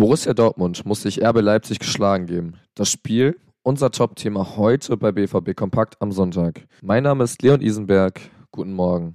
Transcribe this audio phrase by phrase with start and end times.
[0.00, 2.54] Borussia Dortmund muss sich RB Leipzig geschlagen geben.
[2.74, 6.66] Das Spiel, unser Top-Thema heute bei BVB Kompakt am Sonntag.
[6.80, 8.18] Mein Name ist Leon Isenberg.
[8.50, 9.14] Guten Morgen.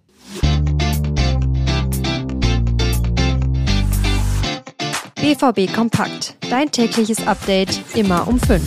[5.16, 6.38] BVB Kompakt.
[6.52, 8.62] Dein tägliches Update immer um 5.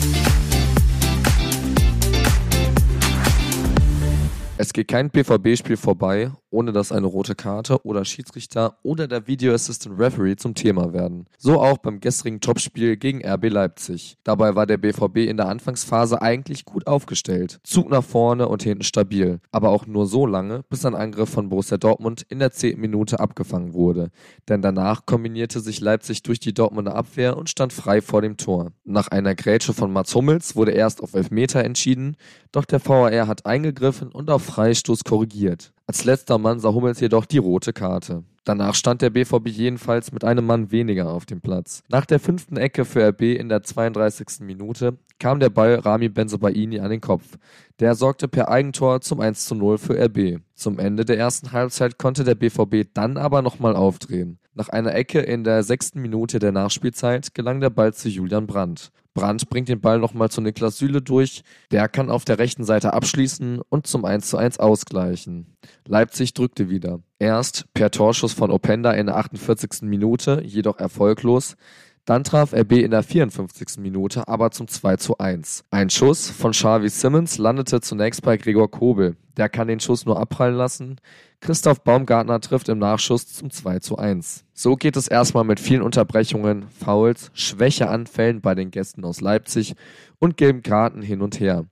[4.57, 9.53] Es geht kein BVB-Spiel vorbei, ohne dass eine rote Karte oder Schiedsrichter oder der Video
[9.53, 11.27] Assistant Referee zum Thema werden.
[11.37, 14.17] So auch beim gestrigen Topspiel gegen RB Leipzig.
[14.23, 17.59] Dabei war der BVB in der Anfangsphase eigentlich gut aufgestellt.
[17.63, 19.39] Zug nach vorne und hinten stabil.
[19.51, 22.79] Aber auch nur so lange, bis ein Angriff von Borussia Dortmund in der 10.
[22.79, 24.09] Minute abgefangen wurde.
[24.47, 28.71] Denn danach kombinierte sich Leipzig durch die Dortmunder Abwehr und stand frei vor dem Tor.
[28.83, 32.15] Nach einer Grätsche von Mats Hummels wurde erst auf Elfmeter entschieden,
[32.51, 35.71] doch der VAR hat eingegriffen und auf Freistoß korrigiert.
[35.89, 38.23] Als letzter Mann sah Hummels jedoch die rote Karte.
[38.43, 41.81] Danach stand der BVB jedenfalls mit einem Mann weniger auf dem Platz.
[41.89, 44.41] Nach der fünften Ecke für RB in der 32.
[44.41, 47.39] Minute kam der Ball Rami Benzobaini an den Kopf.
[47.79, 50.41] Der sorgte per Eigentor zum 1 zu 0 für RB.
[50.53, 54.37] Zum Ende der ersten Halbzeit konnte der BVB dann aber nochmal aufdrehen.
[54.53, 58.91] Nach einer Ecke in der sechsten Minute der Nachspielzeit gelang der Ball zu Julian Brandt.
[59.19, 61.43] Brandt bringt den Ball nochmal zu Niklas Süle durch.
[61.71, 65.57] Der kann auf der rechten Seite abschließen und zum 1 zu 1 ausgleichen.
[65.85, 67.01] Leipzig drückte wieder.
[67.19, 69.81] Erst per Torschuss von Openda in der 48.
[69.81, 71.57] Minute, jedoch erfolglos.
[72.05, 73.77] Dann traf RB in der 54.
[73.79, 75.65] Minute aber zum 2 zu 1.
[75.69, 79.17] Ein Schuss von Xavi Simmons landete zunächst bei Gregor Kobel.
[79.37, 80.99] Der kann den Schuss nur abprallen lassen.
[81.41, 84.43] Christoph Baumgartner trifft im Nachschuss zum 2 zu 1.
[84.53, 89.75] So geht es erstmal mit vielen Unterbrechungen, Fouls, Schwächeanfällen bei den Gästen aus Leipzig
[90.19, 91.63] und gelben Karten hin und her.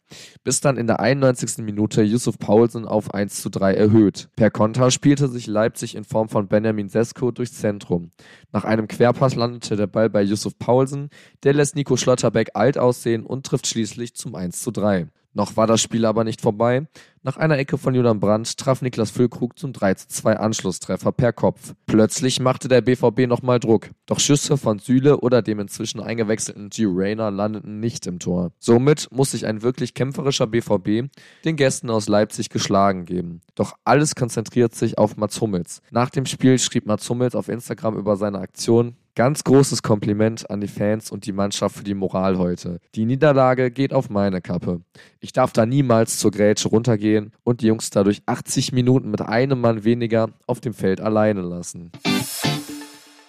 [0.45, 1.65] Bis dann in der 91.
[1.65, 4.29] Minute Yusuf Paulsen auf 1 zu 3 erhöht.
[4.37, 8.11] Per Konter spielte sich Leipzig in Form von Benjamin Sesko durchs Zentrum.
[8.53, 11.09] Nach einem Querpass landete der Ball bei Yusuf Paulsen,
[11.43, 15.07] der lässt Nico Schlotterbeck alt aussehen und trifft schließlich zum 1 zu 3.
[15.37, 16.87] Noch war das Spiel aber nicht vorbei.
[17.21, 21.75] Nach einer Ecke von Julian Brandt traf Niklas Füllkrug zum 3-2 Anschlusstreffer per Kopf.
[21.85, 23.91] Plötzlich machte der BVB nochmal Druck.
[24.07, 28.51] Doch Schüsse von Süle oder dem inzwischen eingewechselten Gio Reyna landeten nicht im Tor.
[28.57, 31.11] Somit muss sich ein wirklich kämpferischer BVB
[31.45, 33.41] den Gästen aus Leipzig geschlagen geben.
[33.53, 35.83] Doch alles konzentriert sich auf Mats Hummels.
[35.91, 40.61] Nach dem Spiel schrieb Mats Hummels auf Instagram über seine Aktion, Ganz großes Kompliment an
[40.61, 42.79] die Fans und die Mannschaft für die Moral heute.
[42.93, 44.81] Die Niederlage geht auf meine Kappe.
[45.19, 49.59] Ich darf da niemals zur Grätsche runtergehen und die Jungs dadurch 80 Minuten mit einem
[49.59, 51.91] Mann weniger auf dem Feld alleine lassen.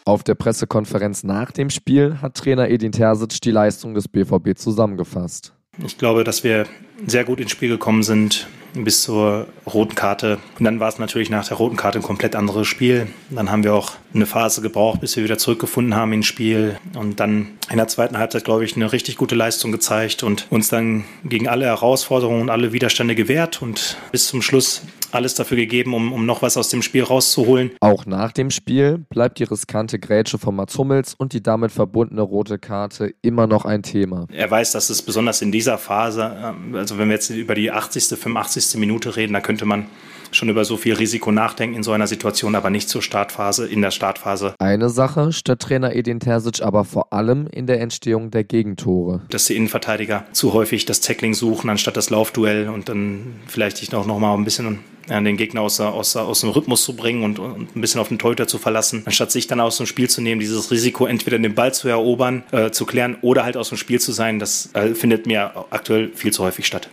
[0.04, 5.55] Auf der Pressekonferenz nach dem Spiel hat Trainer Edin Terzic die Leistung des BVB zusammengefasst.
[5.82, 6.66] Ich glaube, dass wir
[7.06, 8.47] sehr gut ins Spiel gekommen sind
[8.84, 10.38] bis zur roten Karte.
[10.58, 13.08] Und dann war es natürlich nach der roten Karte ein komplett anderes Spiel.
[13.30, 16.78] Dann haben wir auch eine Phase gebraucht, bis wir wieder zurückgefunden haben ins Spiel.
[16.94, 20.68] Und dann in der zweiten Halbzeit, glaube ich, eine richtig gute Leistung gezeigt und uns
[20.68, 24.82] dann gegen alle Herausforderungen und alle Widerstände gewehrt und bis zum Schluss
[25.12, 27.70] alles dafür gegeben, um, um noch was aus dem Spiel rauszuholen.
[27.80, 32.22] Auch nach dem Spiel bleibt die riskante Grätsche von Mats Hummels und die damit verbundene
[32.22, 34.26] rote Karte immer noch ein Thema.
[34.32, 37.70] Er weiß, dass es besonders in dieser Phase, ähm, also wenn wir jetzt über die
[37.70, 38.78] 80., 85.
[38.78, 39.86] Minute reden, da könnte man
[40.32, 43.82] schon über so viel Risiko nachdenken in so einer Situation, aber nicht zur Startphase, in
[43.82, 44.54] der Startphase.
[44.58, 49.22] Eine Sache stört Trainer Edin Terzic aber vor allem in der Entstehung der Gegentore.
[49.30, 53.94] Dass die Innenverteidiger zu häufig das Tackling suchen, anstatt das Laufduell und dann vielleicht sich
[53.94, 57.38] auch noch mal ein bisschen den Gegner aus, aus, aus dem Rhythmus zu bringen und,
[57.38, 60.20] und, ein bisschen auf den Torhüter zu verlassen, anstatt sich dann aus dem Spiel zu
[60.20, 63.78] nehmen, dieses Risiko entweder den Ball zu erobern, äh, zu klären oder halt aus dem
[63.78, 66.90] Spiel zu sein, das äh, findet mir aktuell viel zu häufig statt.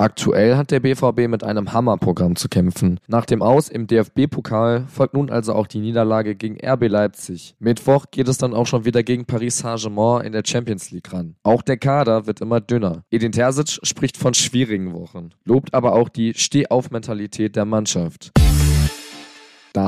[0.00, 3.00] Aktuell hat der BVB mit einem Hammerprogramm zu kämpfen.
[3.06, 7.54] Nach dem Aus im DFB-Pokal folgt nun also auch die Niederlage gegen RB Leipzig.
[7.58, 11.34] Mittwoch geht es dann auch schon wieder gegen Paris Saint-Germain in der Champions League ran.
[11.42, 13.02] Auch der Kader wird immer dünner.
[13.10, 18.32] Edin Terzic spricht von schwierigen Wochen, lobt aber auch die Stehauf-Mentalität der Mannschaft.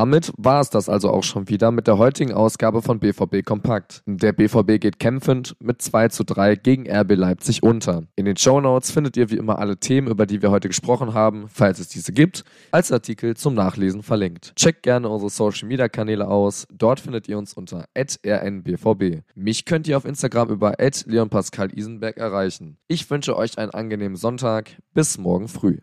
[0.02, 4.03] Damit war es das also auch schon wieder mit der heutigen Ausgabe von BVB Kompakt.
[4.04, 8.03] Der BVB geht kämpfend mit 2 zu 3 gegen RB Leipzig unter.
[8.16, 11.15] In den Show Notes findet ihr wie immer alle Themen, über die wir heute gesprochen
[11.15, 12.42] haben, falls es diese gibt,
[12.72, 14.56] als Artikel zum Nachlesen verlinkt.
[14.56, 16.66] Checkt gerne unsere Social Media Kanäle aus.
[16.72, 19.22] Dort findet ihr uns unter rnbvb.
[19.36, 20.74] Mich könnt ihr auf Instagram über
[21.06, 22.77] leonpascal Isenberg erreichen.
[22.88, 24.72] Ich wünsche euch einen angenehmen Sonntag.
[24.94, 25.78] Bis morgen früh.